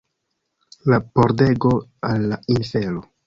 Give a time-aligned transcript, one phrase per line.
[0.91, 1.77] La pordego
[2.13, 3.05] al la infero